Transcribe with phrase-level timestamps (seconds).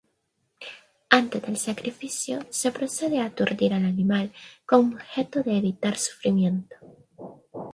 [1.11, 4.33] Antes del sacrificio se procede a aturdir al animal,
[4.65, 6.75] con objeto de evitar sufrimiento.